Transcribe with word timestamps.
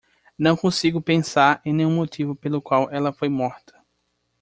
Não 0.35 0.57
consigo 0.57 0.99
pensar 0.99 1.61
em 1.63 1.71
nenhum 1.71 1.93
motivo 1.93 2.35
pelo 2.35 2.59
qual 2.59 2.89
ela 2.91 3.13
foi 3.13 3.29
morta. 3.29 3.79